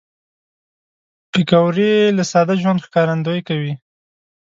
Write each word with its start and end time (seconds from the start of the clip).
پکورې 1.31 1.91
له 2.17 2.23
ساده 2.31 2.53
ژوند 2.61 2.83
ښکارندويي 2.85 3.41
کوي 3.49 3.73